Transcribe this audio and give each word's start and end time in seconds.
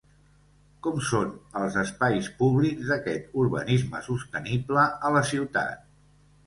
Com 0.85 0.95
són 1.09 1.35
els 1.59 1.77
espais 1.83 2.31
públics 2.41 2.89
d'aquest 2.93 3.39
urbanisme 3.45 4.05
sostenible 4.11 4.89
a 5.09 5.15
la 5.19 5.27
ciutat? 5.35 5.91